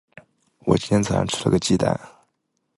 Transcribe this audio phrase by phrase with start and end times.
[0.65, 1.95] 我今天早上吃了一个鸡蛋。